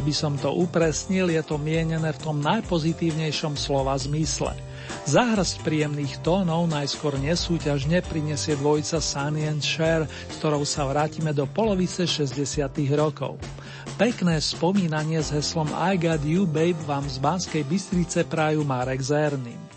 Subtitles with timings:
[0.00, 4.56] Aby som to upresnil, je to mienené v tom najpozitívnejšom slova zmysle.
[5.04, 11.44] Zahrast príjemných tónov najskôr nesúťažne prinesie dvojica Sunny and Cher, s ktorou sa vrátime do
[11.44, 12.32] polovice 60.
[12.96, 13.36] rokov.
[14.00, 19.69] Pekné spomínanie s heslom I got you babe vám z Banskej Bystrice prajú Marek Zerný.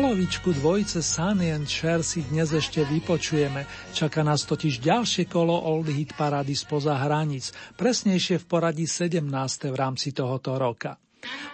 [0.00, 3.68] Polovičku dvojice Sunny and Cher si dnes ešte vypočujeme.
[3.92, 9.20] Čaká nás totiž ďalšie kolo Old Hit Parady spoza hraníc, presnejšie v poradí 17.
[9.68, 10.96] v rámci tohoto roka.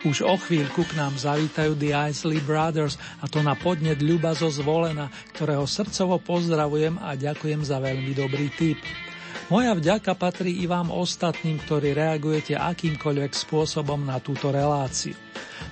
[0.07, 4.47] Už o chvíľku k nám zavítajú The Isley Brothers a to na podnet Ľuba zo
[4.47, 8.78] Zvolena, ktorého srdcovo pozdravujem a ďakujem za veľmi dobrý tip.
[9.51, 15.19] Moja vďaka patrí i vám ostatným, ktorí reagujete akýmkoľvek spôsobom na túto reláciu.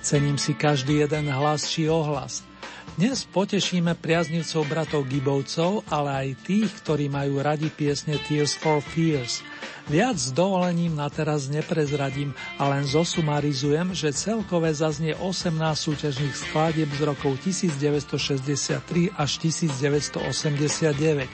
[0.03, 2.43] Cením si každý jeden hlas či ohlas–
[2.95, 9.43] dnes potešíme priaznivcov bratov Gibovcov, ale aj tých, ktorí majú radi piesne Tears for Fears.
[9.91, 16.87] Viac s dovolením na teraz neprezradím a len zosumarizujem, že celkové zaznie 18 súťažných skladieb
[16.95, 21.27] z rokov 1963 až 1989.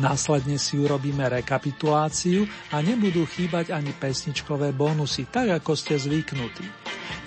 [0.00, 6.64] Následne si urobíme rekapituláciu a nebudú chýbať ani pesničkové bonusy, tak ako ste zvyknutí.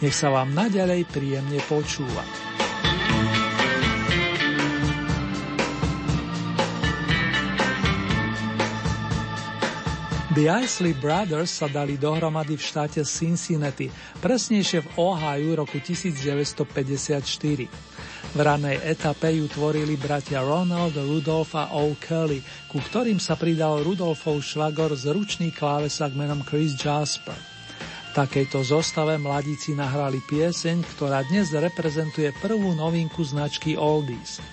[0.01, 2.25] Nech sa vám naďalej príjemne počúva.
[10.35, 13.87] The Isley Brothers sa dali dohromady v štáte Cincinnati,
[14.19, 18.35] presnejšie v Ohio roku 1954.
[18.35, 21.95] V ranej etape ju tvorili bratia Ronald, Rudolf a O.
[21.95, 27.39] Kelly, ku ktorým sa pridal Rudolfov švagor zručný klávesak menom Chris Jasper.
[28.11, 34.43] V takejto zostave mladíci nahrali pieseň, ktorá dnes reprezentuje prvú novinku značky Oldies.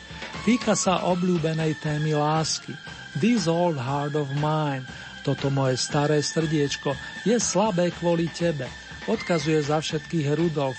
[0.46, 2.70] Týka sa obľúbenej témy lásky
[3.18, 4.86] This Old Heart of Mine–
[5.22, 8.66] toto moje staré srdiečko je slabé kvôli tebe,
[9.06, 10.76] odkazuje za všetkých Rudolf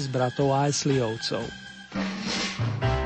[0.00, 1.44] z bratov Aisleyovcov.
[1.88, 2.97] Po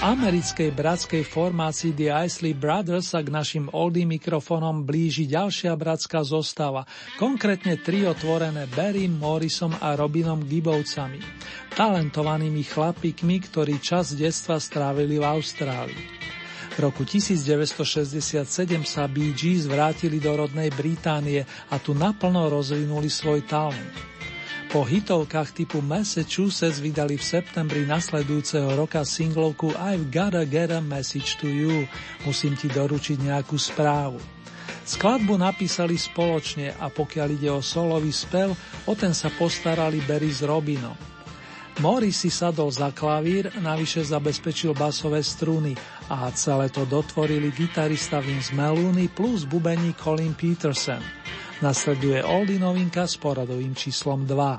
[0.00, 6.88] americkej bratskej formácii The Isley Brothers sa k našim oldie mikrofónom blíži ďalšia bratská zostava,
[7.20, 11.20] konkrétne trio tvorené Barry Morrisom a Robinom Gibbovcami,
[11.76, 16.04] talentovanými chlapíkmi, ktorí čas detstva strávili v Austrálii.
[16.72, 18.40] V roku 1967
[18.88, 24.09] sa Bee Gees vrátili do rodnej Británie a tu naplno rozvinuli svoj talent.
[24.70, 31.42] Po hitovkách typu Massachusetts vydali v septembri nasledujúceho roka singlovku I've gotta get a message
[31.42, 31.90] to you,
[32.22, 34.22] musím ti doručiť nejakú správu.
[34.86, 38.54] Skladbu napísali spoločne a pokiaľ ide o solový spev,
[38.86, 40.94] o ten sa postarali Barry s Robinom.
[41.82, 45.74] Mori si sadol za klavír, navyše zabezpečil basové struny
[46.06, 51.19] a celé to dotvorili gitarista Vince Meluni plus bubení Colin Peterson.
[51.60, 54.58] Nasleduje Oldy novinka s poradovým číslom 2.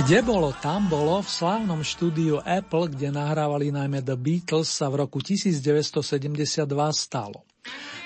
[0.00, 5.04] Kde bolo, tam bolo, v slávnom štúdiu Apple, kde nahrávali najmä The Beatles, sa v
[5.04, 6.64] roku 1972
[6.96, 7.44] stalo.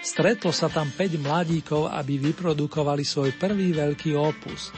[0.03, 4.75] Stretlo sa tam 5 mladíkov, aby vyprodukovali svoj prvý veľký opus.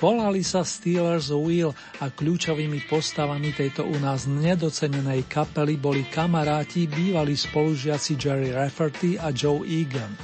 [0.00, 7.36] Volali sa Steelers Wheel a kľúčovými postavami tejto u nás nedocenenej kapely boli kamaráti bývalí
[7.36, 10.16] spolužiaci Jerry Rafferty a Joe Egan.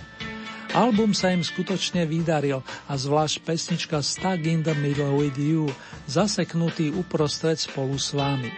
[0.71, 5.67] Album sa im skutočne vydaril a zvlášť pesnička Stuck in the Middle with You,
[6.07, 8.55] zaseknutý uprostred spolu s vami.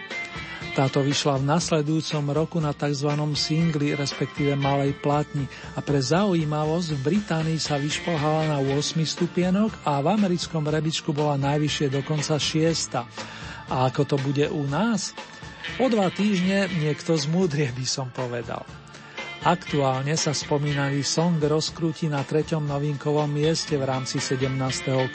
[0.77, 3.09] Táto vyšla v nasledujúcom roku na tzv.
[3.33, 9.97] singli, respektíve malej platni a pre zaujímavosť v Británii sa vyšplhala na 8 stupienok a
[10.05, 13.73] v americkom rebičku bola najvyššie dokonca 6.
[13.73, 15.17] A ako to bude u nás?
[15.81, 18.82] O dva týždne niekto zmúdrie by som povedal.
[19.43, 24.55] Aktuálne sa spomínaný song rozkrúti na treťom novinkovom mieste v rámci 17.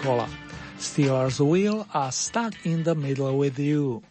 [0.05, 0.29] kola.
[0.77, 4.05] Steelers Wheel a Stuck in the Middle with You.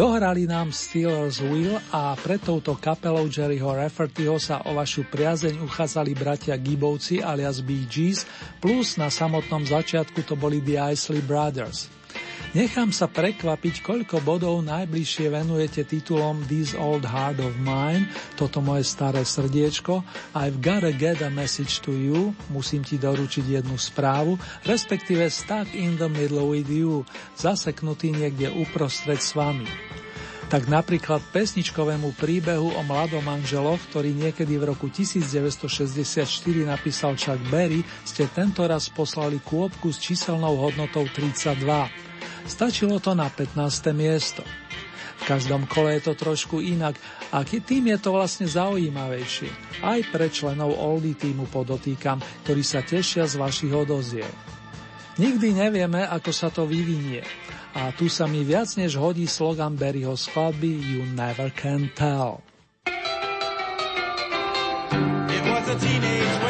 [0.00, 6.16] Dohrali nám Steelers Wheel a pre touto kapelou Jerryho Raffertyho sa o vašu priazeň uchádzali
[6.16, 8.24] bratia Gibovci alias Bee Gees,
[8.64, 11.99] plus na samotnom začiatku to boli The Isley Brothers.
[12.50, 18.90] Nechám sa prekvapiť, koľko bodov najbližšie venujete titulom This Old Heart of Mine, toto moje
[18.90, 20.02] staré srdiečko,
[20.34, 24.34] I've gotta get a message to you, musím ti doručiť jednu správu,
[24.66, 27.06] respektíve Stuck in the middle with you,
[27.38, 29.70] zaseknutý niekde uprostred s vami.
[30.50, 36.26] Tak napríklad pesničkovému príbehu o mladom manželoch, ktorý niekedy v roku 1964
[36.66, 42.09] napísal Chuck Berry, ste tento raz poslali kôpku s číselnou hodnotou 32.
[42.48, 43.56] Stačilo to na 15.
[43.96, 44.44] miesto.
[45.20, 46.96] V každom kole je to trošku inak
[47.28, 49.52] a tým je to vlastne zaujímavejšie.
[49.84, 54.32] Aj pre členov Oldy týmu podotýkam, ktorí sa tešia z vašich odoziev.
[55.20, 57.20] Nikdy nevieme, ako sa to vyvinie.
[57.76, 62.40] A tu sa mi viac než hodí slogan Barryho skladby You Never Can Tell.
[65.30, 66.49] It was a teenage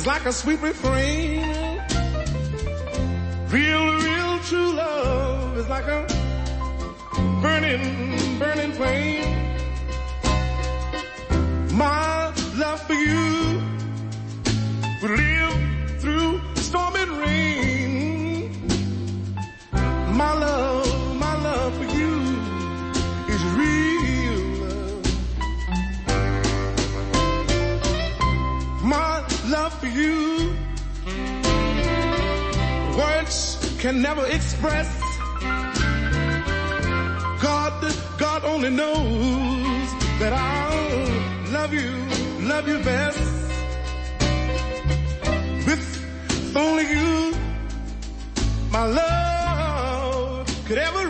[0.00, 1.42] It's like a sweet refrain.
[3.50, 6.06] Real, real true love is like a
[7.42, 9.28] burning, burning flame.
[11.76, 13.60] My love for you
[15.02, 15.39] will live
[33.80, 34.88] can never express.
[37.40, 39.88] God, God only knows
[40.18, 41.90] that I'll love you,
[42.46, 43.18] love you best.
[45.66, 47.34] With only you,
[48.70, 51.08] my love could ever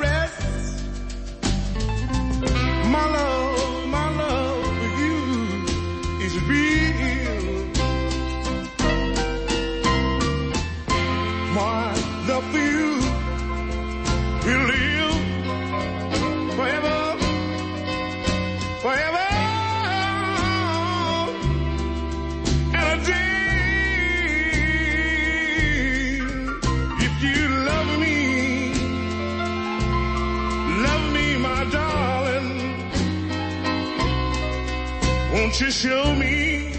[35.51, 36.73] Won't you show me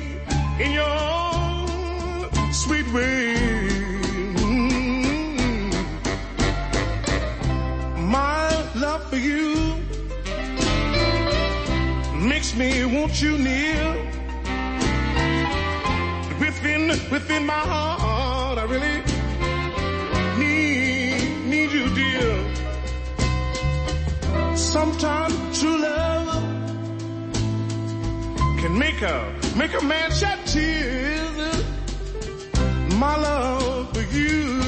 [0.57, 3.36] in your sweet way?
[7.97, 9.75] My love for you
[12.15, 13.97] makes me want you near.
[16.39, 19.03] Within, within my heart, I really
[20.39, 22.38] need, need you, dear.
[24.55, 26.01] Sometimes true love
[28.71, 31.63] can make a, make a man shed tears.
[32.95, 34.61] My love for you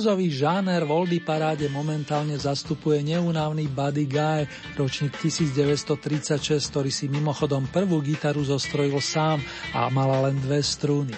[0.00, 7.68] Bluesový žáner v Oldy paráde momentálne zastupuje neunávny Buddy Guy, ročník 1936, ktorý si mimochodom
[7.68, 9.44] prvú gitaru zostrojil sám
[9.76, 11.12] a mala len dve strúny.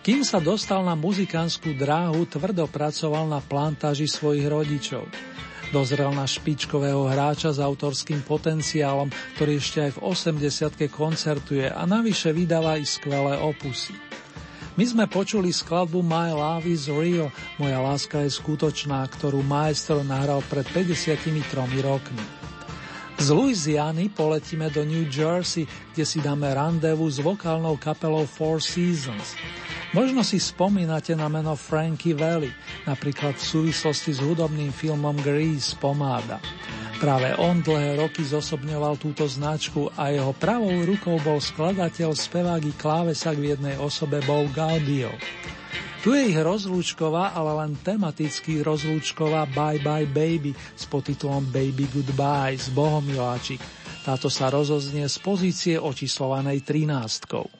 [0.00, 5.04] Kým sa dostal na muzikánskú dráhu, tvrdo pracoval na plantáži svojich rodičov.
[5.68, 12.32] Dozrel na špičkového hráča s autorským potenciálom, ktorý ešte aj v 80 koncertuje a navyše
[12.32, 14.09] vydáva i skvelé opusy.
[14.78, 20.46] My sme počuli skladbu My Love is Real, Moja láska je skutočná, ktorú maestro nahral
[20.46, 21.26] pred 53
[21.82, 22.22] rokmi.
[23.20, 29.36] Z Louisiany poletíme do New Jersey, kde si dáme randevu s vokálnou kapelou Four Seasons.
[29.90, 32.48] Možno si spomínate na meno Frankie Valli,
[32.86, 36.38] napríklad v súvislosti s hudobným filmom Grease Pomáda.
[37.00, 42.76] Práve on dlhé roky zosobňoval túto značku a jeho pravou rukou bol skladateľ, spevák i
[42.76, 45.08] klávesak v jednej osobe Bob Gaudio.
[46.04, 52.60] Tu je ich rozlúčková, ale len tematicky rozlúčková Bye Bye Baby s podtitulom Baby Goodbye
[52.60, 53.64] z Bohomiláčik.
[54.04, 57.59] Táto sa rozoznie z pozície očíslovanej 13.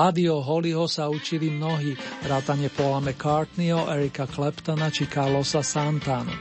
[0.00, 1.92] Buddyho Hollyho sa učili mnohí,
[2.24, 6.32] vrátane Paula McCartneyho, Erika Claptona či Carlosa Santana.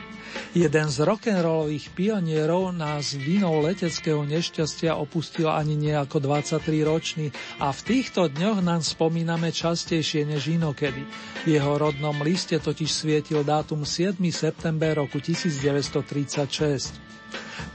[0.56, 7.80] Jeden z rock'n'rollových pionierov nás vinou leteckého nešťastia opustil ani nie ako 23-ročný a v
[7.84, 11.04] týchto dňoch nám spomíname častejšie než inokedy.
[11.44, 14.16] V jeho rodnom liste totiž svietil dátum 7.
[14.32, 16.96] september roku 1936.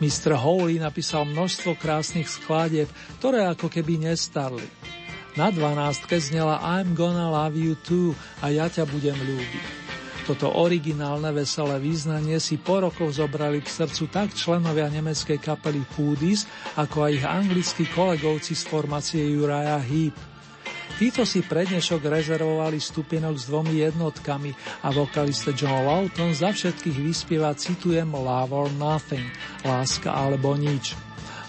[0.00, 0.32] Mr.
[0.32, 2.88] Howley napísal množstvo krásnych skladieb,
[3.20, 4.64] ktoré ako keby nestarli.
[5.34, 9.64] Na dvanástke znela I'm gonna love you too a ja ťa budem ľúbiť.
[10.24, 16.48] Toto originálne veselé význanie si po rokoch zobrali k srdcu tak členovia nemeckej kapely Foodies,
[16.80, 20.16] ako aj ich anglickí kolegovci z formácie Uriah Heep.
[20.94, 24.54] Títo si prednešok rezervovali stupienok s dvomi jednotkami
[24.86, 29.26] a vokalista John Lawton za všetkých vyspieva citujem Love or Nothing,
[29.66, 30.94] láska alebo nič.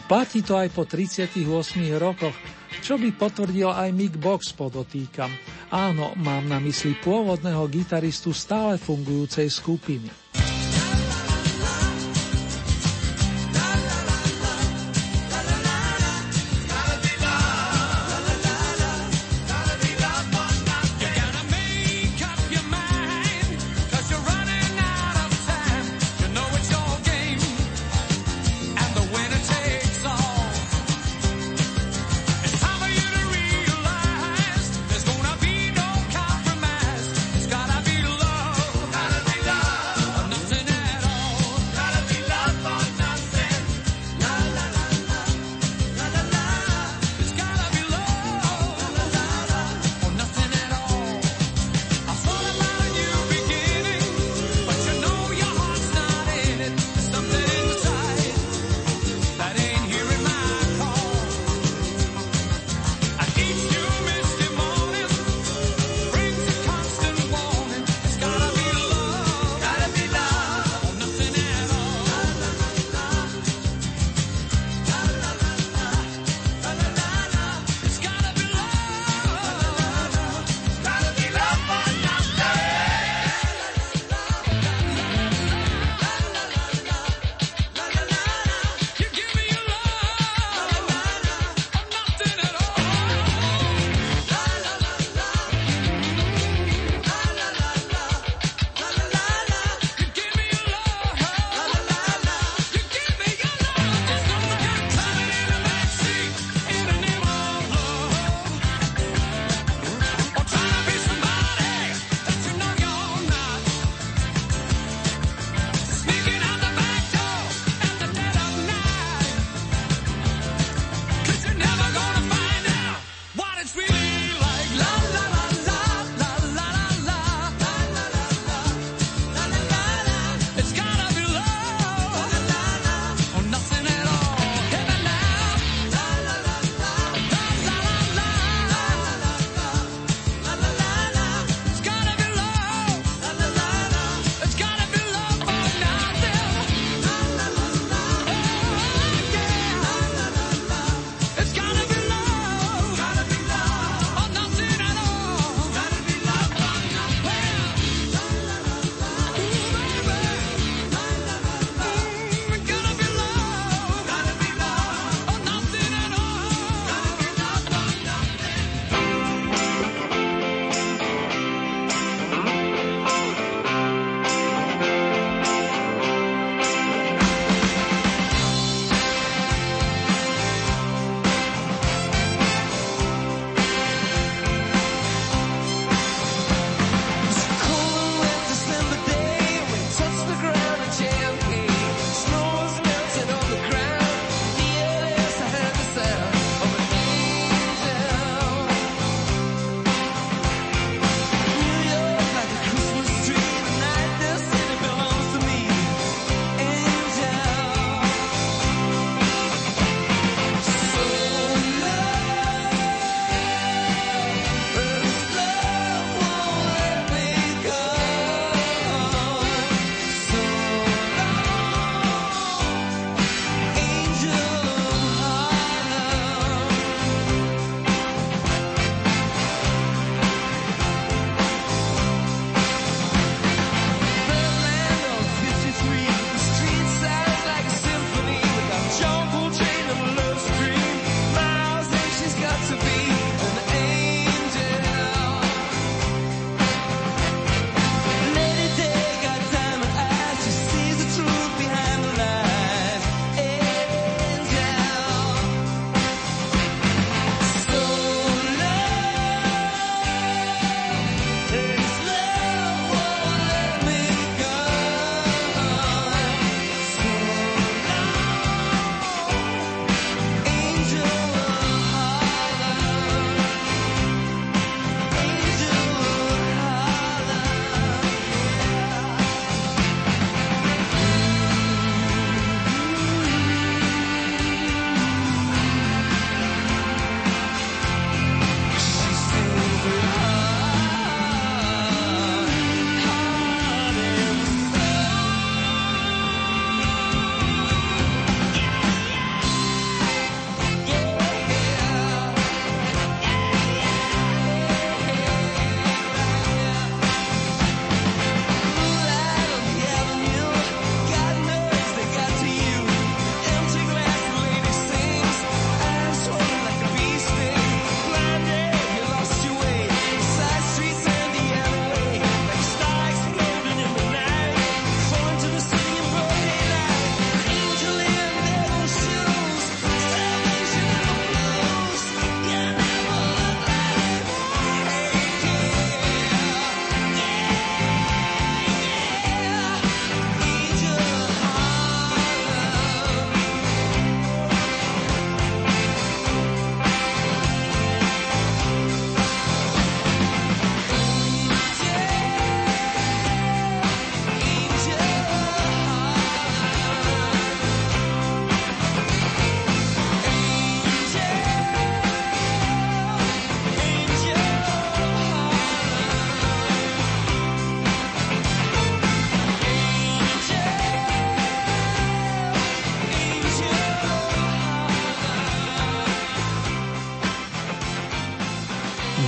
[0.10, 1.38] Platí to aj po 38
[2.02, 2.34] rokoch,
[2.82, 5.30] čo by potvrdil aj Mick Box podotýkam.
[5.72, 10.25] Áno, mám na mysli pôvodného gitaristu stále fungujúcej skupiny.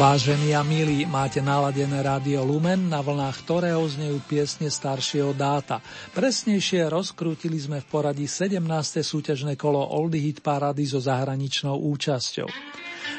[0.08, 5.84] Vážení a milí, máte naladené rádio Lumen, na vlnách ktorého znejú piesne staršieho dáta.
[6.16, 8.56] Presnejšie rozkrútili sme v poradí 17.
[9.04, 12.48] súťažné kolo Oldie Hit Parady so zahraničnou účasťou.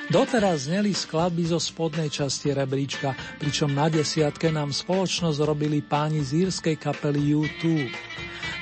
[0.09, 6.49] Doteraz zneli skladby zo spodnej časti rebríčka, pričom na desiatke nám spoločnosť robili páni z
[6.49, 7.85] írskej kapely U2.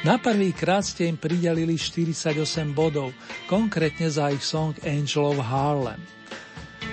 [0.02, 2.42] Na prvý krát ste im pridelili 48
[2.74, 3.14] bodov,
[3.46, 6.15] konkrétne za ich song Angel of Harlem.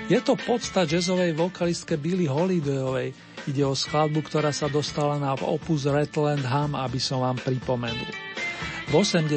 [0.04, 3.16] Je to podsta jazzovej vokalistke Billy Holidayovej.
[3.48, 8.12] Ide o skladbu, ktorá sa dostala na opus Redland Ham, aby som vám pripomenul.
[8.84, 9.32] V 80.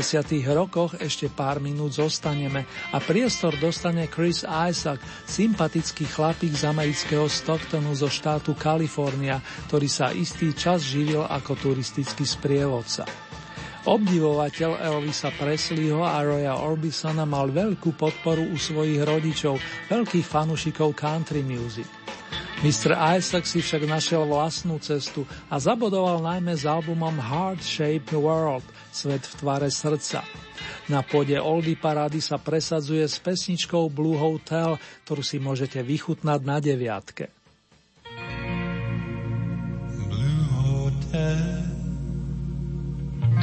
[0.52, 7.96] rokoch ešte pár minút zostaneme a priestor dostane Chris Isaac, sympatický chlapík z amerického Stocktonu
[7.96, 9.40] zo štátu Kalifornia,
[9.72, 13.08] ktorý sa istý čas živil ako turistický sprievodca.
[13.88, 19.56] Obdivovateľ Elvisa Presleyho a Roya Orbisona mal veľkú podporu u svojich rodičov,
[19.88, 21.88] veľkých fanúšikov country music.
[22.68, 22.92] Mr.
[23.16, 29.24] Isaac si však našiel vlastnú cestu a zabodoval najmä s albumom Heart Shaped World, Svet
[29.24, 30.20] v tvare srdca.
[30.92, 34.76] Na pôde Oldie Parady sa presadzuje s pesničkou Blue Hotel,
[35.08, 37.32] ktorú si môžete vychutnať na deviatke.
[40.12, 41.67] Blue Hotel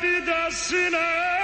[0.00, 1.39] Kapıdasına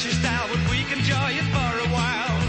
[0.00, 2.40] fashion style, but we can enjoy it for a while.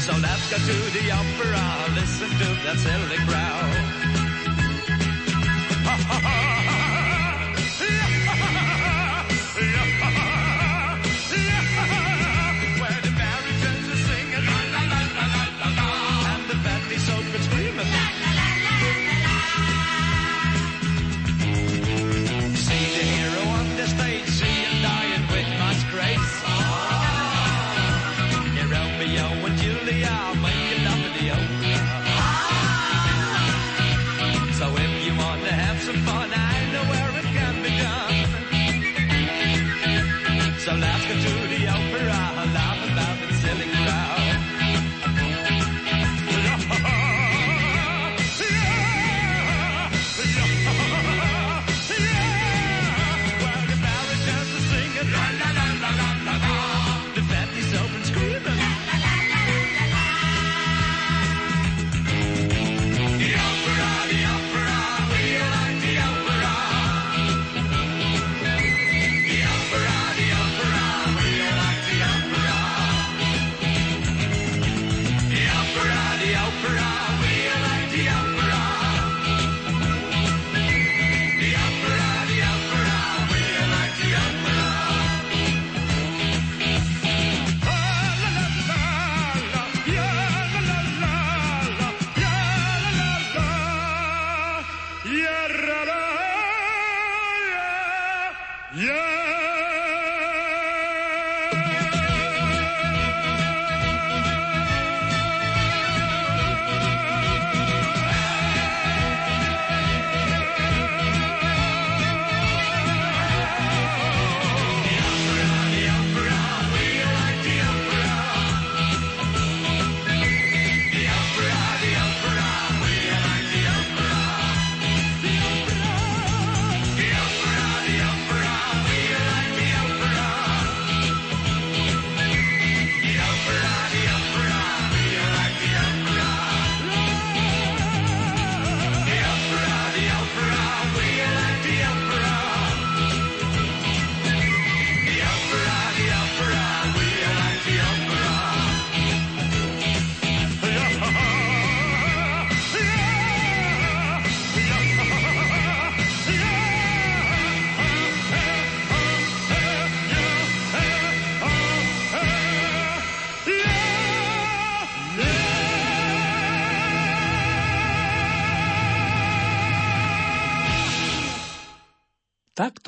[0.00, 3.87] So let's go to the opera, listen to that silly crowd.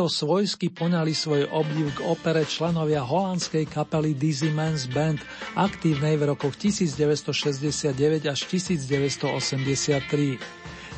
[0.01, 5.21] Takto svojsky poňali svoj obdiv k opere členovia holandskej kapely Dizzy Man's Band,
[5.53, 10.41] aktívnej v rokoch 1969 až 1983.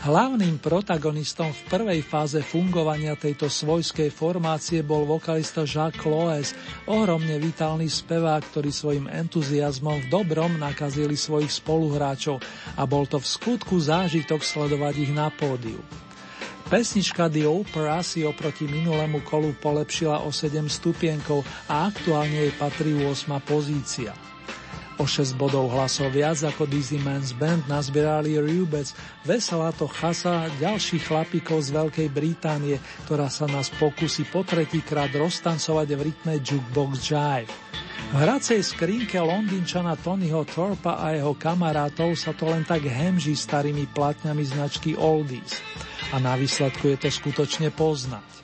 [0.07, 6.55] Hlavným protagonistom v prvej fáze fungovania tejto svojskej formácie bol vokalista Jacques Loes,
[6.87, 12.39] ohromne vitálny spevák, ktorý svojim entuziasmom v dobrom nakazili svojich spoluhráčov
[12.79, 15.83] a bol to v skutku zážitok sledovať ich na pódiu.
[16.73, 22.97] Pesnička The Opera si oproti minulému kolu polepšila o 7 stupienkov a aktuálne jej patrí
[22.97, 24.17] 8 pozícia.
[24.97, 28.89] O 6 bodov hlasov viac ako Dizzy Man's Band nazbierali Rubec,
[29.21, 35.93] Veselá to chasa ďalších chlapíkov z Veľkej Británie, ktorá sa nás pokusí po tretíkrát roztancovať
[35.93, 37.53] v rytme Jukebox Jive.
[38.13, 43.93] V hracej skrinke Londýnčana Tonyho Thorpa a jeho kamarátov sa to len tak hemží starými
[43.93, 45.61] platňami značky Oldies.
[46.13, 48.42] A na výsledku je to skutočne poznať.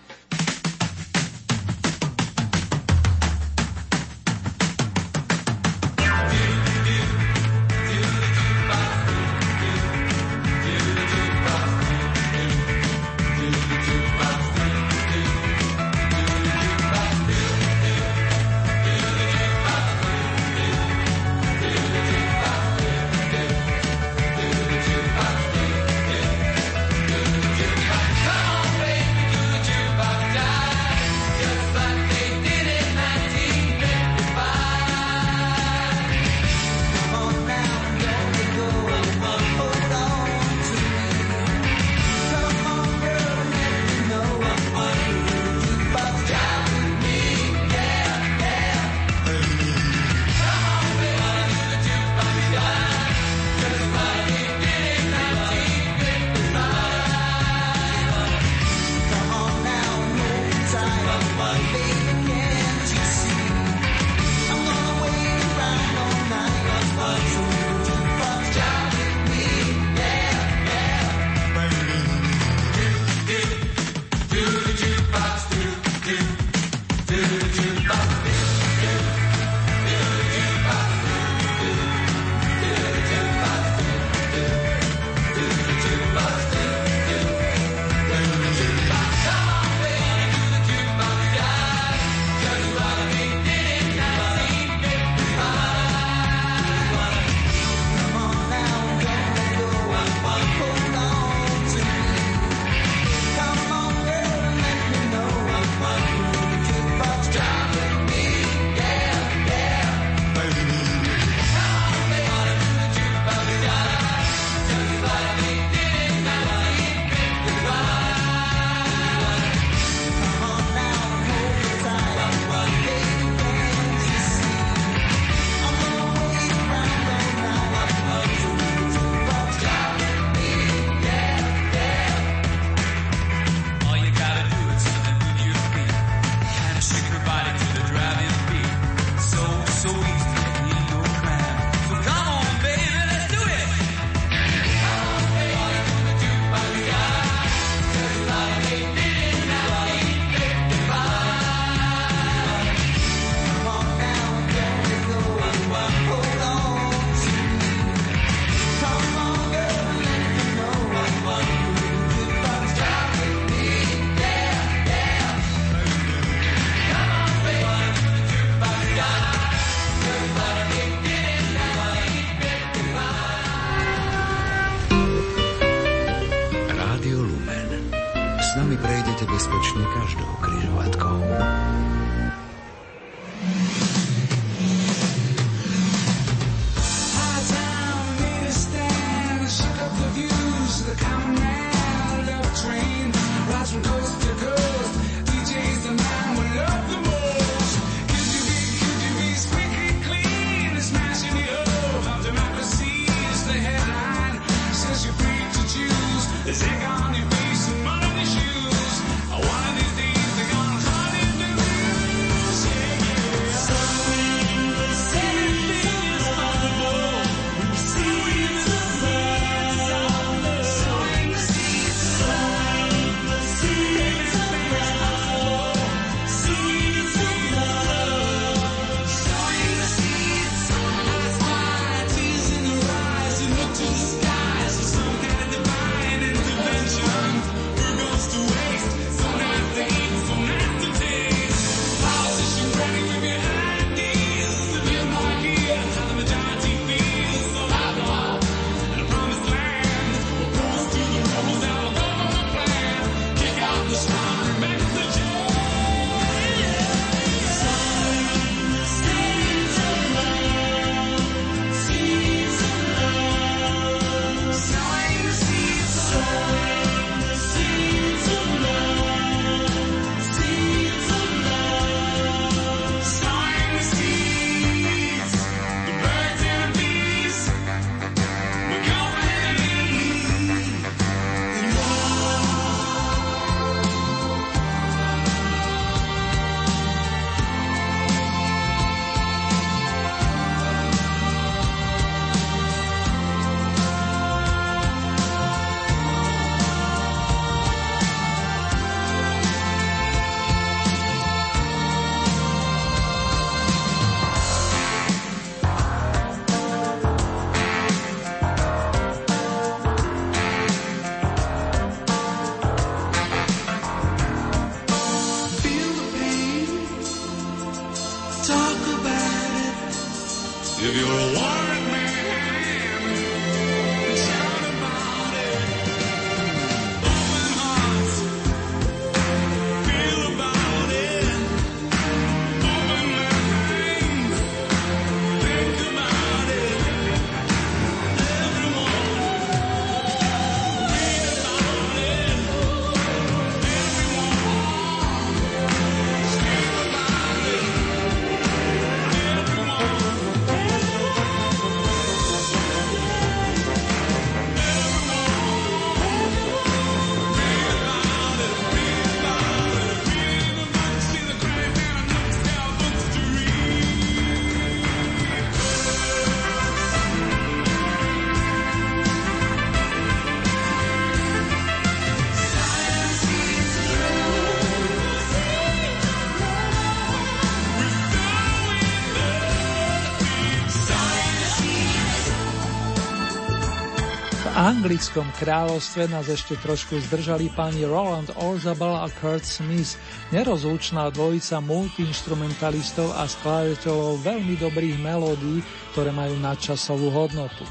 [384.79, 389.99] Anglickom kráľovstve nás ešte trošku zdržali pani Roland Orzabal a Kurt Smith,
[390.31, 397.66] nerozlučná dvojica multiinstrumentalistov a skladateľov veľmi dobrých melódií, ktoré majú nadčasovú hodnotu.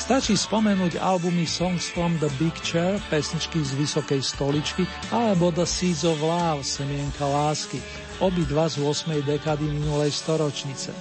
[0.00, 6.08] Stačí spomenúť albumy Songs from the Big Chair, pesničky z Vysokej stoličky alebo The Seeds
[6.08, 7.76] of Love, Semienka lásky,
[8.24, 9.20] obidva z 8.
[9.20, 10.96] dekady minulej storočnice.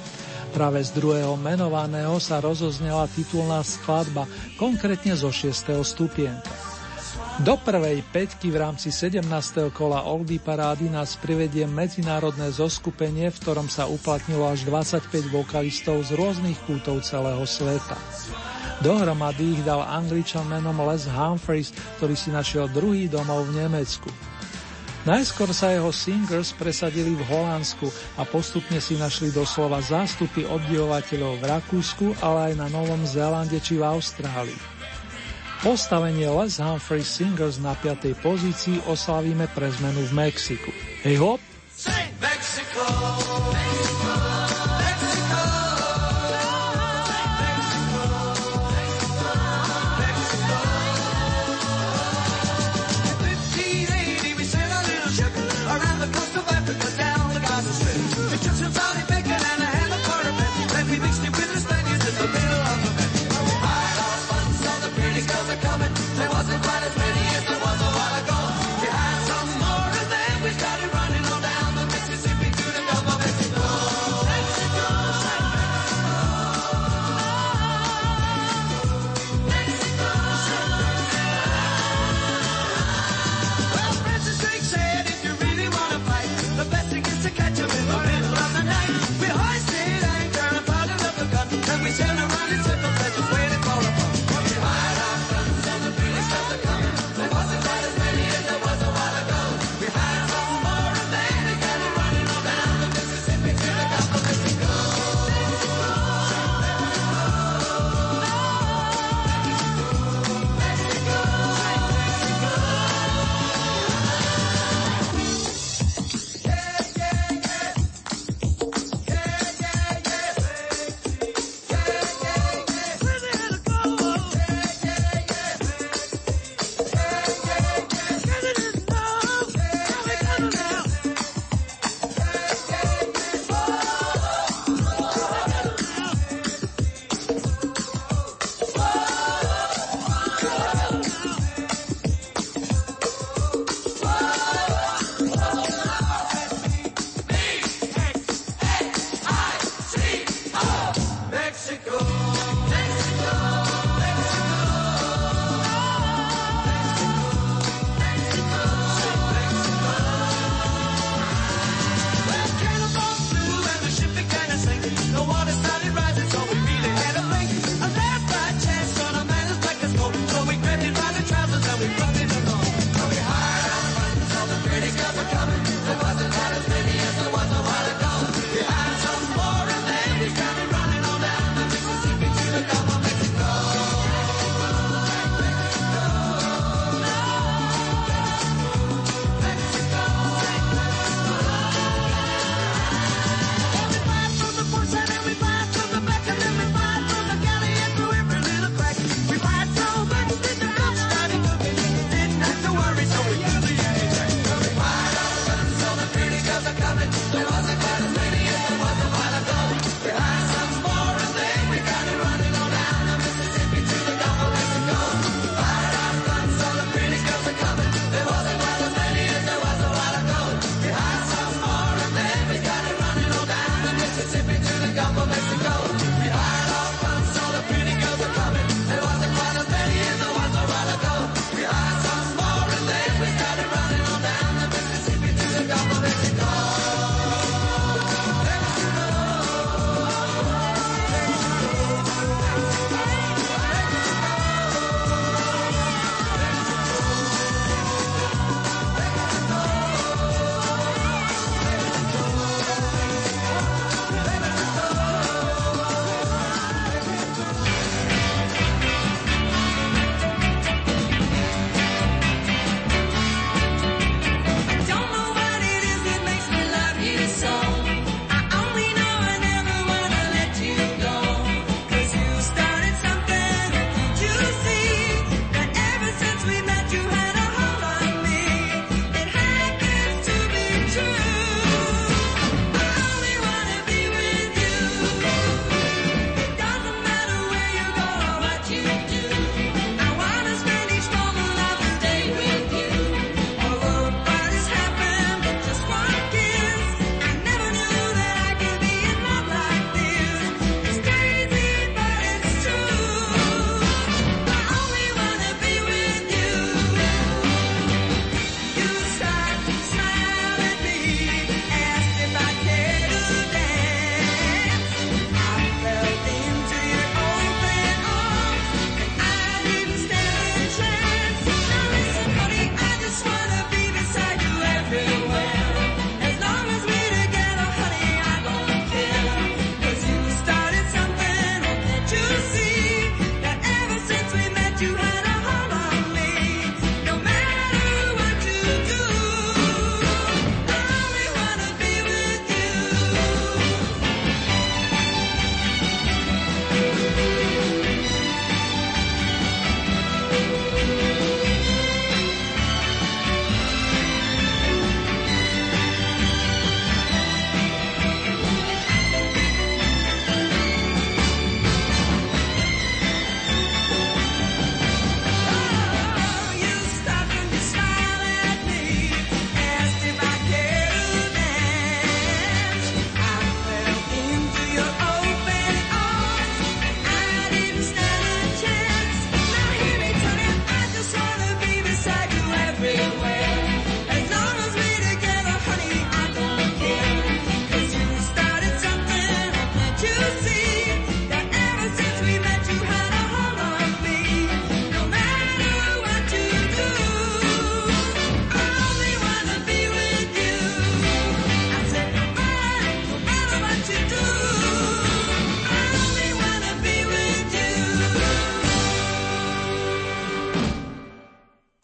[0.52, 4.28] Práve z druhého menovaného sa rozoznela titulná skladba,
[4.60, 5.80] konkrétne zo 6.
[5.88, 6.52] stupienka.
[7.42, 9.24] Do prvej peťky v rámci 17.
[9.72, 16.14] kola Oldy parády nás privedie medzinárodné zoskupenie, v ktorom sa uplatnilo až 25 vokalistov z
[16.20, 17.96] rôznych kútov celého sveta.
[18.84, 24.12] Dohromady ich dal angličan menom Les Humphreys, ktorý si našiel druhý domov v Nemecku.
[25.02, 31.44] Najskôr sa jeho singers presadili v Holandsku a postupne si našli doslova zástupy obdivovateľov v
[31.50, 34.62] Rakúsku, ale aj na Novom Zélande či v Austrálii.
[35.66, 38.14] Postavenie Les Humphrey Singers na 5.
[38.22, 40.70] pozícii oslavíme pre zmenu v Mexiku.
[41.02, 41.42] Hej hop!
[42.22, 43.71] Mexico.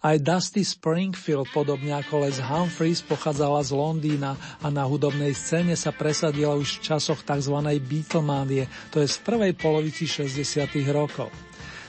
[0.08, 5.92] Aj Dusty Springfield, podobne ako Les Humphries, pochádzala z Londýna a na hudobnej scéne sa
[5.92, 7.52] presadila už v časoch tzv.
[7.84, 10.64] Beatlemanie, to je v prvej polovici 60.
[10.96, 11.28] rokov.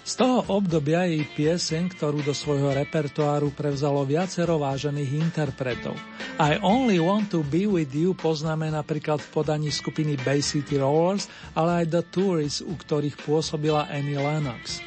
[0.03, 5.95] Z toho obdobia jej pieseň, ktorú do svojho repertoáru prevzalo viacero vážených interpretov.
[6.43, 11.31] I Only Want to Be With You poznáme napríklad v podaní skupiny Bay City Rollers,
[11.55, 14.83] ale aj The Tourists, u ktorých pôsobila Annie Lennox.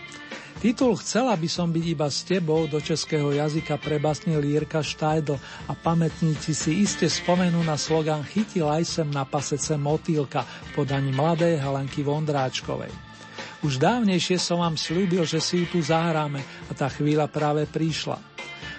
[0.62, 5.34] Titul Chcela by som byť iba s tebou do českého jazyka prebasnil Jirka Štajdl
[5.66, 11.58] a pamätníci si iste spomenú na slogan Chytila sem na pasece motýlka v podaní mladej
[11.58, 12.94] Helenky Vondráčkovej.
[13.66, 18.22] Už dávnejšie som vám slúbil, že si ju tu zahráme a tá chvíľa práve prišla.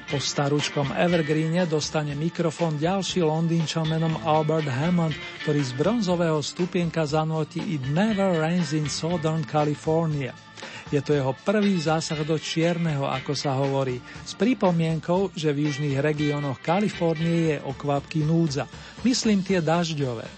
[0.07, 7.59] Po staručkom Evergreene dostane mikrofón ďalší londýnčan menom Albert Hammond, ktorý z bronzového stupienka zanotí
[7.59, 10.52] It Never Rains in Southern California.
[10.93, 13.97] Je to jeho prvý zásah do čierneho, ako sa hovorí,
[14.29, 18.69] s pripomienkou, že v južných regiónoch Kalifornie je o kvapky núdza.
[19.01, 20.29] Myslím tie dažďové.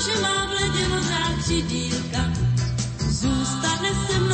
[0.00, 2.32] že má v ledě modrá křidílka.
[2.98, 4.29] Zůstane se mnou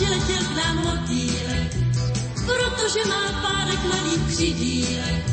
[0.00, 1.76] koukněte se, přiletěl k nám motýlek,
[2.34, 5.24] protože má párek malých křidílek.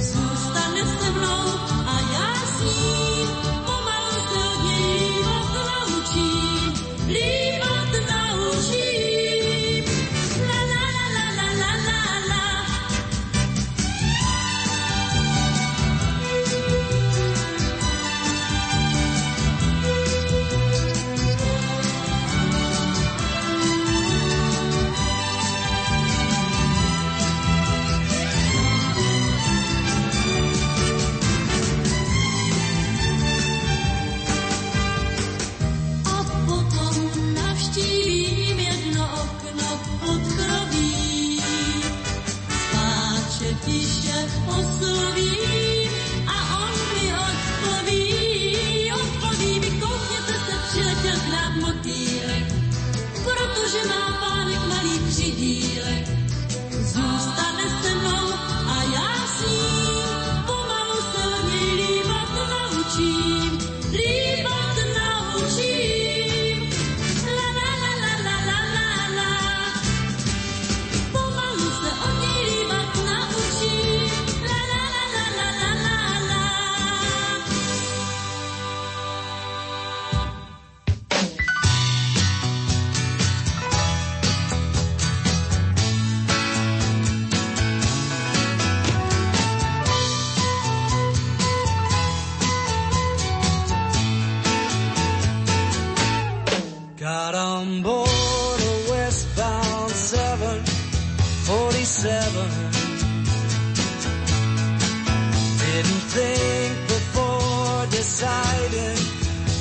[0.00, 1.67] Zůstane se mnou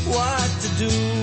[0.09, 1.16] what to do.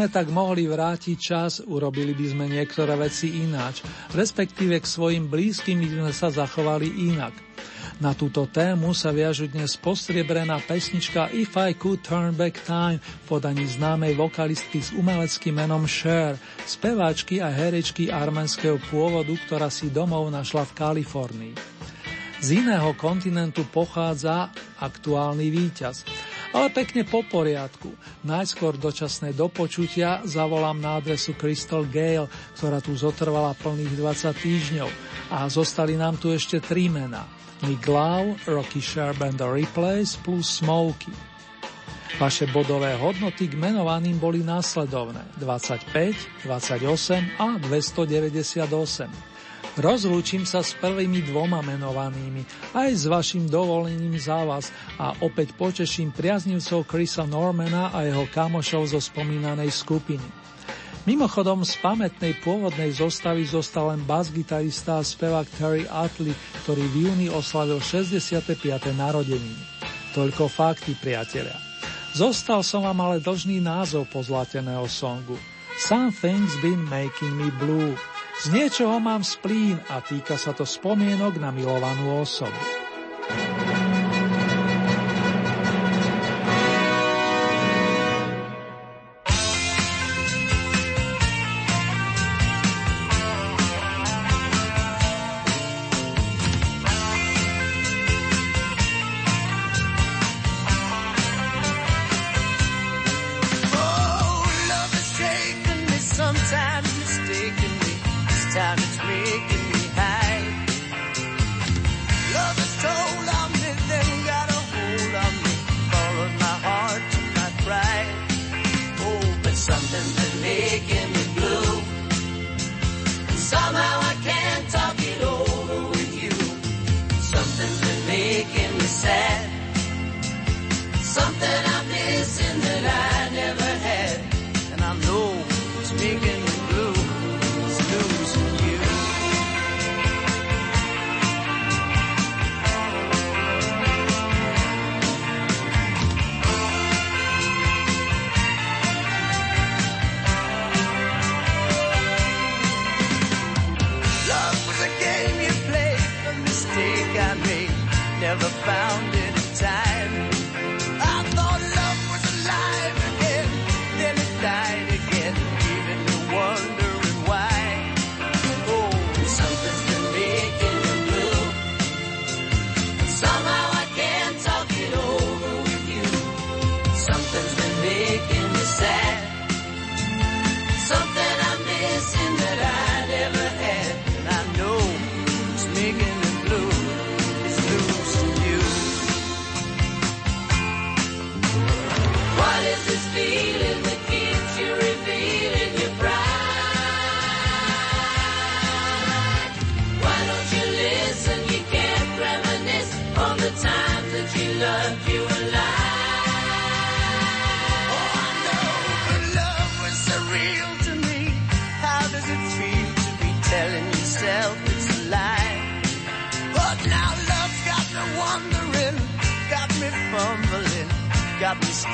[0.00, 3.84] Sme tak mohli vrátiť čas, urobili by sme niektoré veci ináč,
[4.16, 7.36] respektíve k svojim blízkym by sme sa zachovali inak.
[8.00, 13.24] Na túto tému sa viažu dnes postriebrená pesnička If I Could Turn Back Time v
[13.28, 20.32] podaní známej vokalistky s umeleckým menom Cher, speváčky a herečky arménskeho pôvodu, ktorá si domov
[20.32, 21.54] našla v Kalifornii.
[22.40, 24.48] Z iného kontinentu pochádza
[24.80, 26.08] aktuálny víťaz.
[26.50, 27.94] Ale pekne po poriadku.
[28.26, 32.26] Najskôr dočasné dopočutia zavolám na adresu Crystal Gale,
[32.58, 34.90] ktorá tu zotrvala plných 20 týždňov.
[35.30, 37.22] A zostali nám tu ešte tri mená.
[37.62, 41.14] Nick Lau, Rocky Sharp and the Replays plus Smokey.
[42.18, 49.30] Vaše bodové hodnoty k menovaným boli následovné 25, 28 a 298.
[49.78, 52.42] Rozlúčim sa s prvými dvoma menovanými,
[52.74, 58.90] aj s vašim dovolením za vás a opäť poteším priaznivcov Chrisa Normana a jeho kamošov
[58.90, 60.26] zo spomínanej skupiny.
[61.08, 66.34] Mimochodom z pamätnej pôvodnej zostavy zostal len bas-gitarista a spevák Terry Utley,
[66.66, 68.52] ktorý v júni oslavil 65.
[68.98, 69.64] narodeniny.
[70.12, 71.56] Toľko fakty, priatelia.
[72.12, 75.38] Zostal som vám ale dlžný názov pozlateného songu.
[75.78, 77.94] Something's been making me blue.
[78.40, 82.56] Z niečoho mám splín a týka sa to spomienok na milovanú osobu.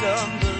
[0.00, 0.55] Got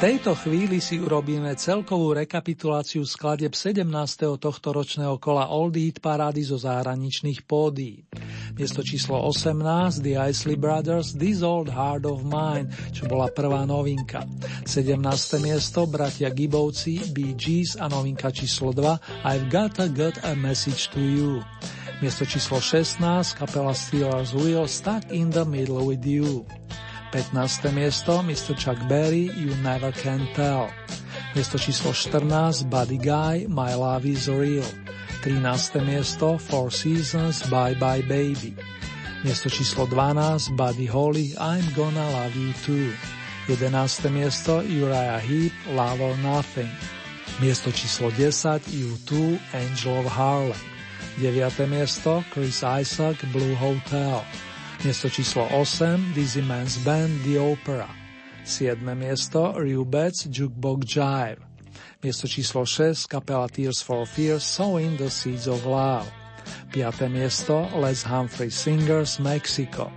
[0.00, 3.84] tejto chvíli si urobíme celkovú rekapituláciu skladeb 17.
[4.40, 8.08] tohto ročného kola Old Eat parády zo zahraničných pódií.
[8.56, 14.24] Miesto číslo 18 The Isley Brothers This Old Heart of Mine, čo bola prvá novinka.
[14.64, 14.96] 17.
[15.44, 20.96] miesto bratia Gibovci Bee Gees a novinka číslo 2 I've Got a Got a Message
[20.96, 21.44] to You.
[22.00, 23.04] Miesto číslo 16
[23.36, 26.48] kapela Steelers Wheel Stuck in the Middle with You.
[27.12, 27.72] 15.
[27.74, 28.54] miesto Mr.
[28.54, 30.70] Chuck Berry You Never Can Tell.
[31.34, 34.66] Miesto číslo 14 Buddy Guy My Love Is Real.
[35.22, 35.82] 13.
[35.82, 38.54] miesto Four Seasons Bye Bye Baby.
[39.26, 42.94] Miesto číslo 12 Buddy Holly I'm Gonna Love You Too.
[43.50, 44.10] 11.
[44.10, 46.70] miesto Uriah Heep Love or Nothing.
[47.42, 50.62] Miesto číslo 10 U2 Angel of Harlem.
[51.18, 51.66] 9.
[51.66, 54.22] miesto Chris Isaac Blue Hotel.
[54.80, 57.84] Miesto číslo 8 Dizzy Man's Band The Opera.
[58.48, 58.80] 7.
[58.96, 61.44] miesto Rubets Jukebox Jive.
[62.00, 66.08] Miesto číslo 6 kapela Tears for Fears Sowing the Seeds of Love.
[66.72, 67.12] 5.
[67.12, 69.92] miesto Les Humphrey Singers Mexico.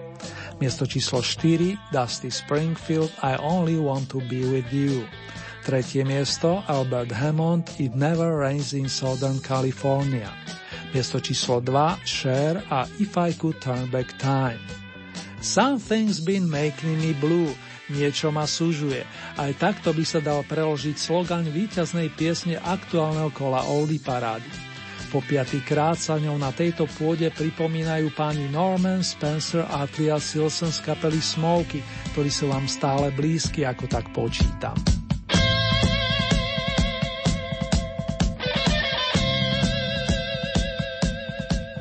[0.60, 5.08] Miesto číslo 4 Dusty Springfield I Only Want to Be With You.
[5.64, 10.28] Tretie miesto Albert Hammond It Never Rains in Southern California.
[10.94, 14.62] Miesto číslo 2 Cher a If I Could Turn Back Time.
[15.42, 17.50] Something's been making me blue,
[17.90, 19.02] niečo ma súžuje.
[19.34, 24.46] Aj takto by sa dal preložiť slogan víťaznej piesne aktuálneho kola Oldie parády.
[25.10, 30.70] Po piatý krát sa ňou na tejto pôde pripomínajú páni Norman, Spencer a Tria Silson
[30.70, 31.82] z kapely Smoky,
[32.14, 34.78] ktorí sú vám stále blízky, ako tak počítam.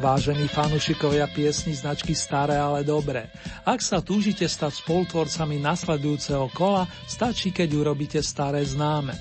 [0.03, 3.31] Vážení fanúšikovia piesni značky Staré, ale dobré.
[3.63, 9.15] Ak sa túžite stať spolutvorcami nasledujúceho kola, stačí, keď urobíte staré známe.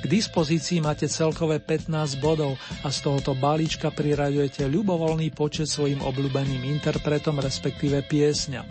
[0.00, 6.64] K dispozícii máte celkové 15 bodov a z tohoto balíčka priraďujete ľubovoľný počet svojim obľúbeným
[6.64, 8.64] interpretom, respektíve piesňam.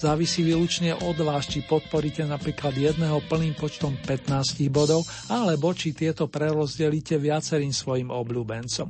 [0.00, 6.24] Závisí výlučne od vás, či podporíte napríklad jedného plným počtom 15 bodov, alebo či tieto
[6.24, 8.88] prerozdelíte viacerým svojim obľúbencom.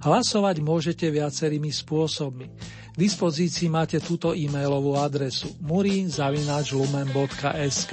[0.00, 2.48] Hlasovať môžete viacerými spôsobmi.
[2.56, 7.92] K dispozícii máte túto e-mailovú adresu murinzavinačlumen.sk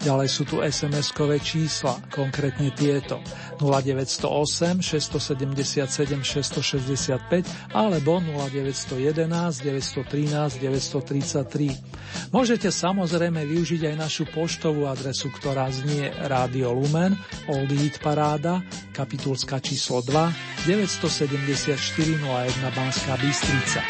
[0.00, 3.20] Ďalej sú tu SMS-kové čísla, konkrétne tieto
[3.60, 9.28] 0908 677 665 alebo 0911
[9.60, 12.32] 913 933.
[12.32, 17.12] Môžete samozrejme využiť aj našu poštovú adresu, ktorá znie Radio Lumen,
[17.52, 18.64] Old Hit Paráda,
[18.96, 23.84] kapitulska číslo 2, 974 01 Banská Bystrica.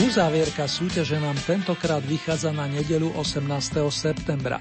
[0.00, 3.44] Uzávierka súťaže nám tentokrát vychádza na nedelu 18.
[3.92, 4.56] septembra.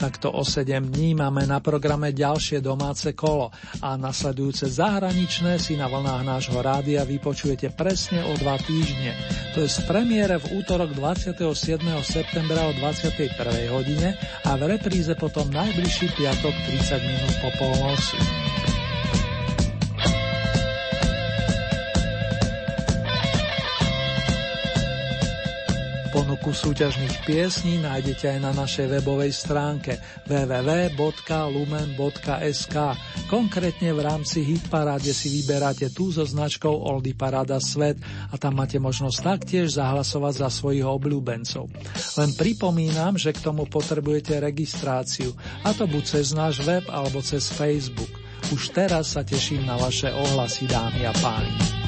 [0.00, 3.52] Takto o 7 dní máme na programe ďalšie domáce kolo
[3.84, 9.12] a nasledujúce zahraničné si na vlnách nášho rádia vypočujete presne o dva týždne.
[9.52, 11.44] To je z premiére v útorok 27.
[12.00, 13.36] septembra o 21.
[13.68, 14.16] hodine
[14.48, 18.49] a v repríze potom najbližší piatok 30 minút po polnoci.
[26.50, 30.98] Ponuku súťažných piesní nájdete aj na našej webovej stránke www.lumen.sk.
[33.30, 38.82] Konkrétne v rámci Hitparáde si vyberáte tú so značkou Oldy Parada Svet a tam máte
[38.82, 41.70] možnosť taktiež zahlasovať za svojich obľúbencov.
[42.18, 45.30] Len pripomínam, že k tomu potrebujete registráciu,
[45.62, 48.10] a to buď cez náš web alebo cez Facebook.
[48.50, 51.79] Už teraz sa teším na vaše ohlasy, dámy a páni.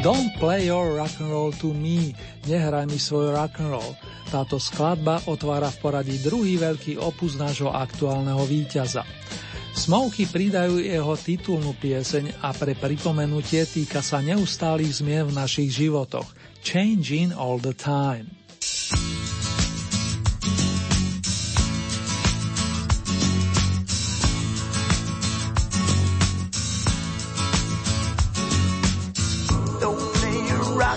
[0.00, 2.16] Don't play your rock and roll to me,
[2.48, 3.92] nehraj mi svoj rock and roll.
[4.32, 9.04] Táto skladba otvára v poradí druhý veľký opus nášho aktuálneho víťaza.
[9.76, 16.32] Smovky pridajú jeho titulnú pieseň a pre pripomenutie týka sa neustálých zmien v našich životoch.
[16.64, 18.39] Changing all the time.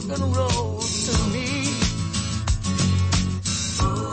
[0.07, 1.65] Rock and roll to me.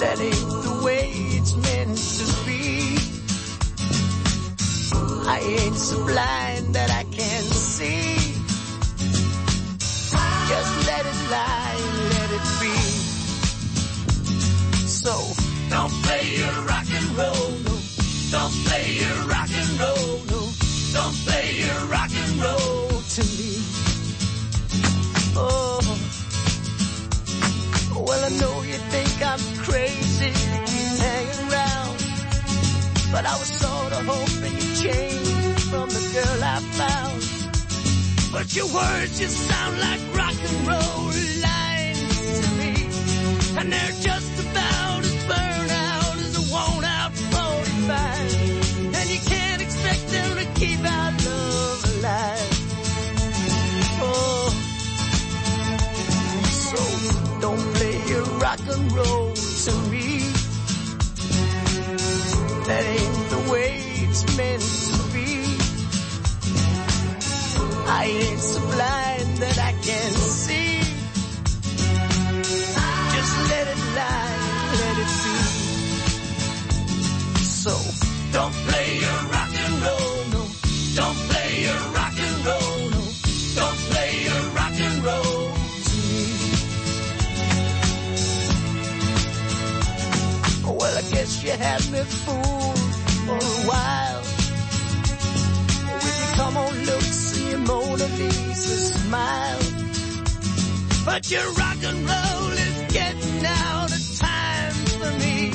[0.01, 2.99] That ain't the way it's meant to be.
[5.29, 6.60] I ain't so blind
[29.65, 30.33] crazy
[31.05, 31.97] hanging around,
[33.13, 37.21] but I was sort of hoping you'd change from the girl I found.
[38.33, 41.13] But your words just sound like rock and roll
[41.45, 42.73] lines to me,
[43.59, 48.95] and they're just about as burned out as a worn out 45.
[48.97, 52.51] And you can't expect them to keep our love alive.
[54.03, 54.49] Oh.
[56.69, 59.20] So don't play your rock and roll
[62.71, 63.71] That ain't the way
[64.07, 65.31] it's meant to be.
[67.99, 70.79] I ain't so blind that I can't see.
[73.15, 74.35] Just let it lie,
[74.83, 75.37] let it be.
[77.43, 77.75] So
[78.37, 80.43] don't play your rock and roll, no.
[81.01, 83.03] Don't play your rock and roll, no.
[83.59, 85.43] Don't play your rock and roll
[85.89, 86.25] to me.
[90.79, 92.50] Well, I guess you had me fooled
[101.05, 105.51] But your rock and roll is getting out of time for me.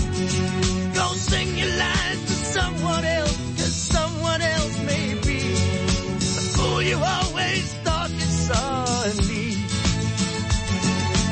[0.93, 6.97] Go sing your lines to someone else, cause someone else may be the fool you
[6.97, 9.63] always thought you saw in me.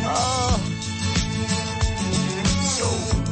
[0.06, 0.60] Oh.
[2.78, 2.88] So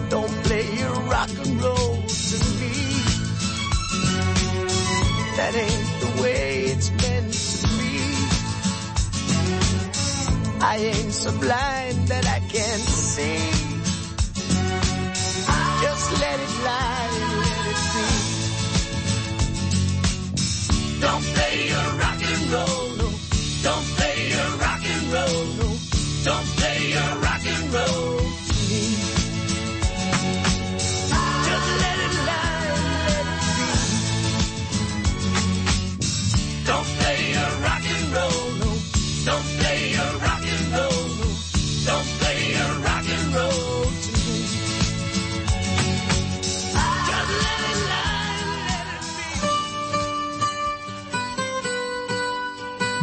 [0.09, 2.76] don't play your rock and roll to me.
[5.38, 5.80] That ain't
[10.63, 13.51] I ain't so blind that I can't see.
[15.81, 17.09] Just let it lie,
[17.41, 18.07] let it be.
[21.01, 23.09] Don't play your rock and roll.
[23.63, 25.40] Don't play your rock and roll,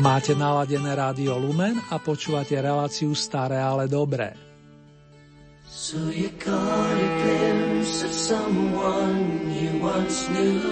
[0.09, 4.32] Máte naladené rádio Lumen a počúvate reláciu Staré, ale dobré.
[5.68, 10.64] So you caught a glimpse of someone you once knew.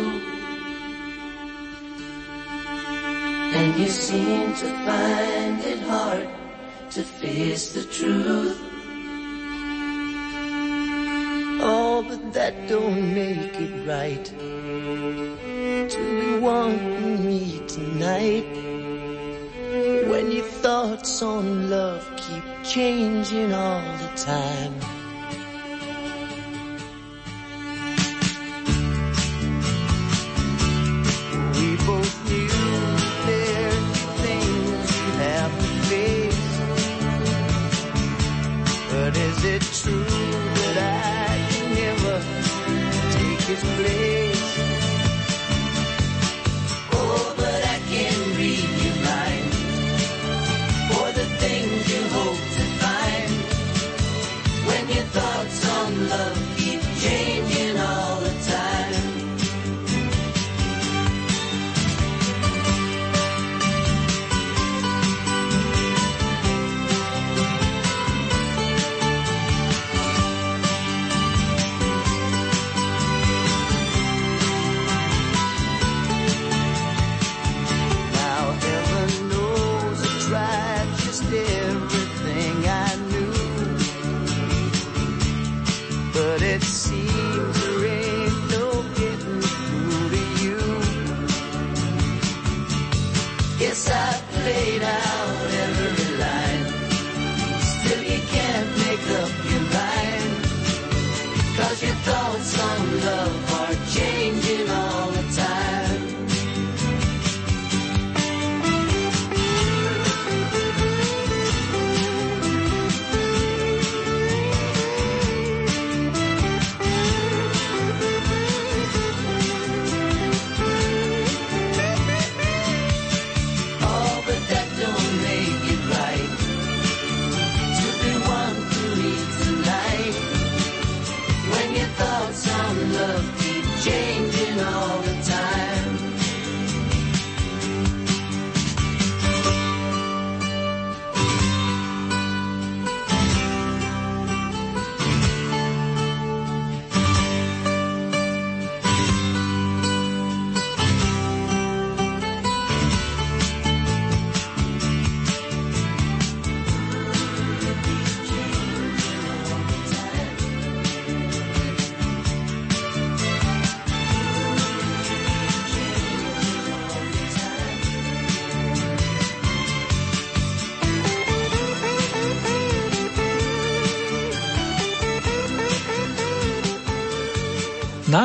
[3.52, 6.32] And you seem to find it hard
[6.96, 8.56] to face the truth.
[11.60, 14.24] Oh, but that don't make it right
[15.92, 18.65] to be wanting me tonight.
[20.16, 24.72] When your thoughts on love keep changing all the time.
[31.52, 32.48] We both knew
[33.26, 33.98] things
[34.97, 35.28] to
[35.90, 36.52] face.
[38.90, 40.05] But is it true
[40.60, 40.76] that
[41.28, 42.16] I can never
[43.18, 44.05] take his place?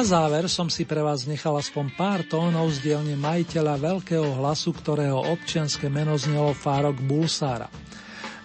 [0.02, 4.74] Na záver som si pre vás nechal aspoň pár tónov z dielne majiteľa veľkého hlasu,
[4.74, 7.70] ktorého občianske meno znelo Farok Bulsara.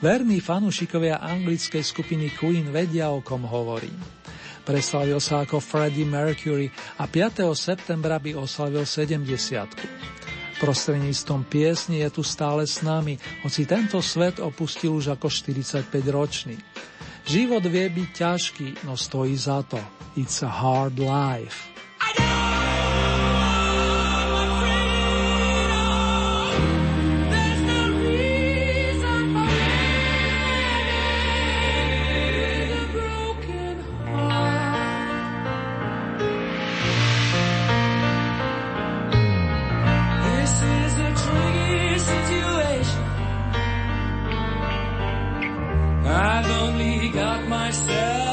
[0.04, 3.96] Verní fanúšikovia anglickej skupiny Queen vedia, o kom hovorím.
[4.68, 6.68] Preslavil sa ako Freddie Mercury
[7.00, 7.48] a 5.
[7.56, 10.60] septembra by oslavil 70.
[10.60, 16.60] Prostredníctvom piesni je tu stále s nami, hoci tento svet opustil už ako 45-ročný.
[17.24, 19.95] Život vie byť ťažký, no stojí za to.
[20.18, 21.68] It's a hard life.
[47.66, 48.25] There's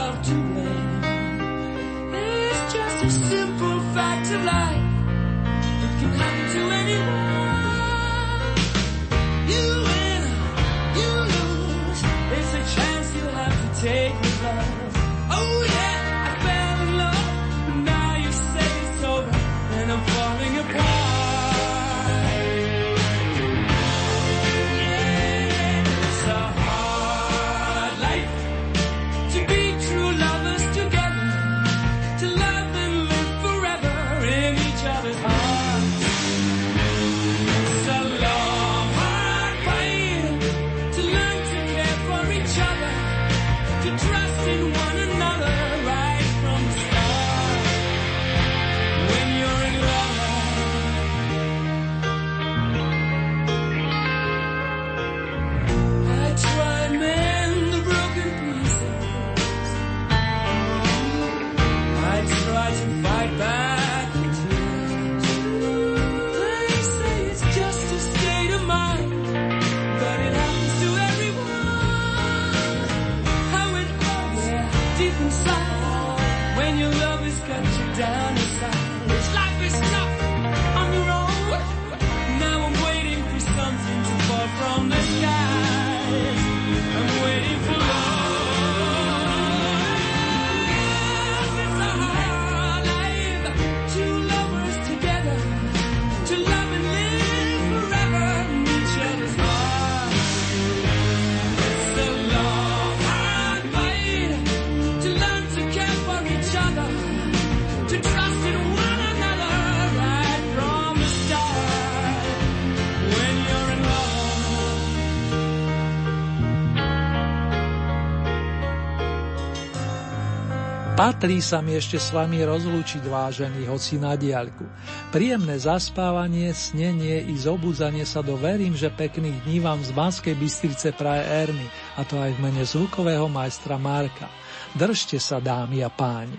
[120.93, 124.61] Patrí sa mi ešte s vami rozlúčiť, vážený, hoci na diaľku.
[125.09, 130.93] Príjemné zaspávanie, snenie i zobudzanie sa do verím, že pekných dní vám z Banskej Bystrice
[130.93, 131.65] praje Erny,
[131.97, 134.29] a to aj v mene zvukového majstra Marka.
[134.77, 136.37] Držte sa, dámy a páni.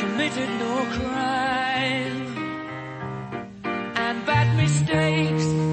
[0.00, 2.29] Committed no crime.
[4.92, 5.69] mistakes.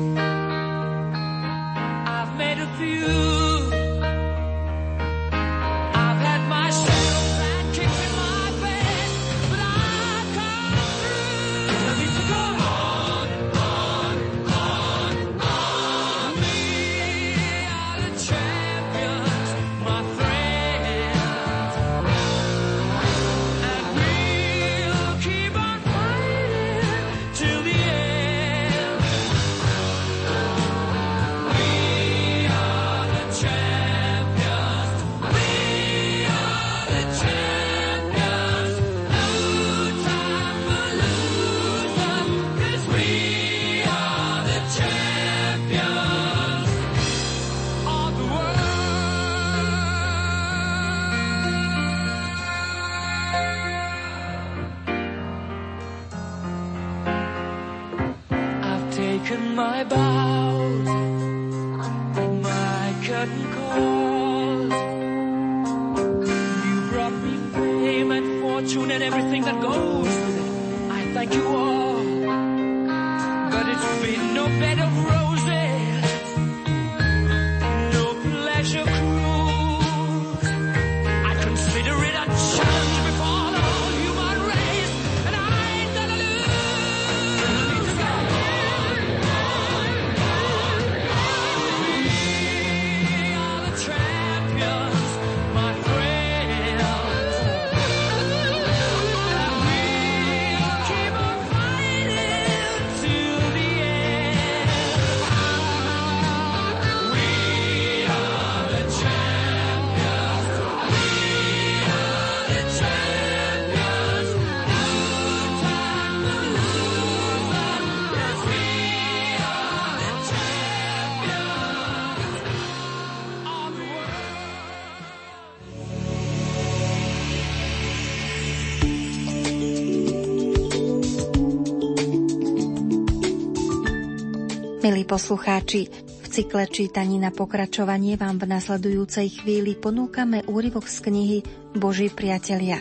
[134.88, 135.92] Milí poslucháči,
[136.24, 141.40] v cykle čítaní na pokračovanie vám v nasledujúcej chvíli ponúkame úryvok z knihy
[141.76, 142.80] Boží priatelia.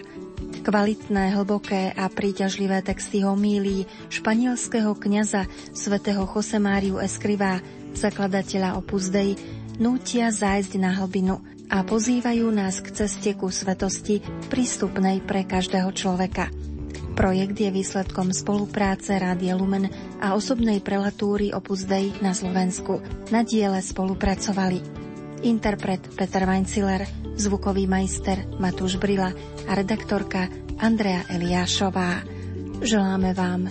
[0.63, 7.59] Kvalitné, hlboké a príťažlivé texty homílí španielského kňaza svätého Josemáriu Eskrivá,
[7.99, 9.35] zakladateľa Opus Dei,
[9.83, 11.43] nútia zájsť na hlbinu
[11.75, 16.55] a pozývajú nás k ceste ku svetosti prístupnej pre každého človeka.
[17.19, 19.89] Projekt je výsledkom spolupráce Rádia Lumen
[20.21, 23.03] a osobnej prelatúry Opus Dei na Slovensku.
[23.33, 25.07] Na diele spolupracovali
[25.45, 27.05] interpret Peter Weinziller,
[27.37, 29.31] zvukový majster Matúš Brila
[29.69, 30.49] a redaktorka
[30.81, 32.25] Andrea Eliášová.
[32.81, 33.69] Želáme vám